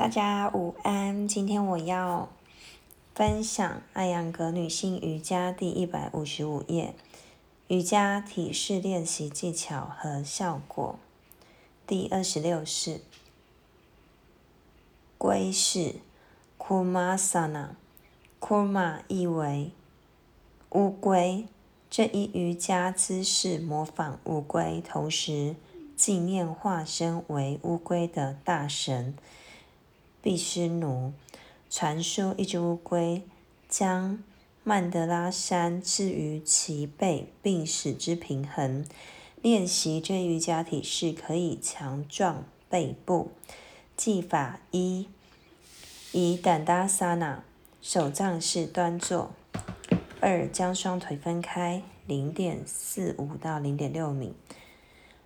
[0.00, 2.30] 大家午安，今天我要
[3.14, 6.94] 分享艾扬格女性瑜伽第一百五十五页，
[7.68, 10.98] 瑜伽体式练习技巧和效果。
[11.86, 13.02] 第二十六式，
[15.18, 15.96] 龟式
[16.58, 19.72] （Kurmasana），Kurma 意为
[20.70, 21.44] 乌龟，
[21.90, 25.56] 这一瑜伽姿势模仿乌龟，同时
[25.94, 29.14] 纪念化身为乌龟的大神。
[30.22, 31.14] 毕斯奴
[31.70, 33.22] 传说，一只乌龟
[33.70, 34.22] 将
[34.62, 38.84] 曼德拉山置于其背，并使之平衡。
[39.40, 43.30] 练习这瑜伽体式可以强壮背部。
[43.96, 45.08] 技法一：
[46.12, 47.42] 以胆达萨那
[47.80, 49.30] 手杖式端坐。
[50.20, 54.34] 二、将双腿分开，零点四五到零点六米。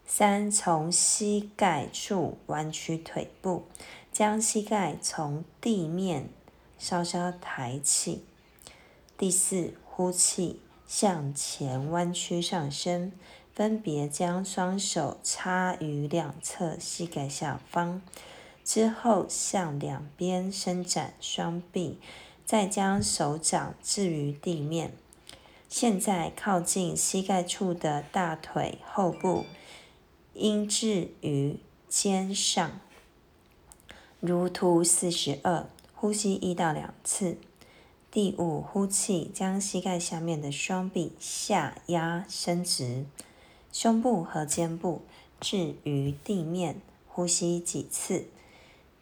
[0.07, 3.65] 三、从膝盖处弯曲腿部。
[4.14, 6.28] 将膝盖从地面
[6.78, 8.24] 稍稍抬起。
[9.18, 13.10] 第四，呼气，向前弯曲上身，
[13.52, 18.01] 分别将双手插于两侧膝盖下方，
[18.65, 21.99] 之后向两边伸展双臂，
[22.46, 24.93] 再将手掌置于地面。
[25.68, 29.45] 现在靠近膝盖处的大腿后部
[30.34, 32.78] 应置于肩上。
[34.27, 37.37] 如图四十二，呼吸一到两次。
[38.11, 43.05] 第五，呼气，将膝盖下面的双臂下压伸直，
[43.71, 45.02] 胸部和肩部
[45.41, 48.25] 置于地面，呼吸几次。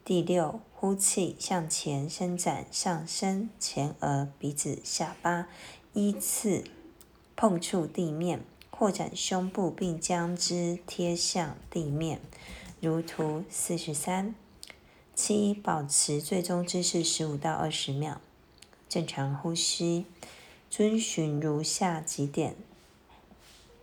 [0.04, 5.46] 第六，呼气，向前伸展上身、前额、鼻子、下巴，
[5.92, 6.64] 依次
[7.36, 12.20] 碰触地面，扩展胸部并将之贴向地面。
[12.80, 14.34] 如图四十三。
[15.24, 18.16] 七，保持最终姿势十五到二十秒，
[18.88, 20.04] 正常呼吸，
[20.68, 22.56] 遵循如下几点。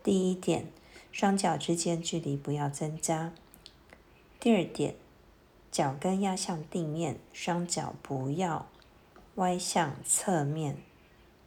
[0.03, 0.65] 第一点，
[1.13, 3.31] 双脚之间距离不要增加。
[4.37, 4.95] 第二点，
[5.71, 8.67] 脚跟压向地面，双脚不要
[9.35, 10.75] 歪向侧面。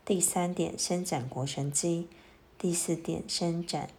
[0.06, 2.08] 第三点，伸展腘绳肌。
[2.56, 3.90] 第四点，伸展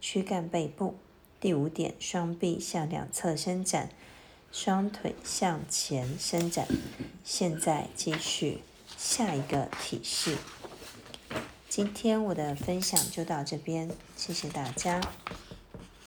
[0.00, 0.94] 躯干背部。
[1.38, 3.90] 第五点，双臂向两侧伸展。
[4.52, 6.68] 双腿向前伸展。
[7.24, 8.62] 现在继续
[8.98, 10.36] 下一个体式。
[11.68, 15.00] 今天我的分享就到这边，谢谢大家。